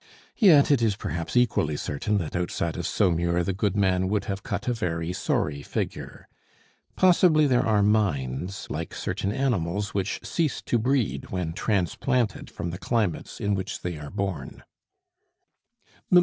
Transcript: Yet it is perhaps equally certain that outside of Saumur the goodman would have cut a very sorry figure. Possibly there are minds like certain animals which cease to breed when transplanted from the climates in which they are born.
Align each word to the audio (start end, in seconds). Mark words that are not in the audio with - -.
Yet 0.39 0.71
it 0.71 0.81
is 0.81 0.95
perhaps 0.95 1.37
equally 1.37 1.77
certain 1.77 2.17
that 2.17 2.35
outside 2.35 2.75
of 2.75 2.87
Saumur 2.87 3.43
the 3.43 3.53
goodman 3.53 4.07
would 4.09 4.25
have 4.25 4.41
cut 4.41 4.67
a 4.67 4.73
very 4.73 5.13
sorry 5.13 5.61
figure. 5.61 6.27
Possibly 6.95 7.45
there 7.45 7.63
are 7.63 7.83
minds 7.83 8.65
like 8.71 8.95
certain 8.95 9.31
animals 9.31 9.93
which 9.93 10.19
cease 10.23 10.59
to 10.63 10.79
breed 10.79 11.29
when 11.29 11.53
transplanted 11.53 12.49
from 12.49 12.71
the 12.71 12.79
climates 12.79 13.39
in 13.39 13.53
which 13.53 13.81
they 13.81 13.99
are 13.99 14.09
born. 14.09 14.63